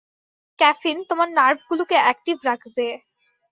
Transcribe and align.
Caffeine 0.59 0.97
তোমার 1.09 1.29
নার্ভগুলোকে 1.37 1.95
active 2.03 2.37
রাখবে। 2.45 2.87